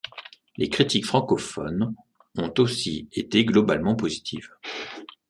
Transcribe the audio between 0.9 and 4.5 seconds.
francophones ont aussi été globalement positives.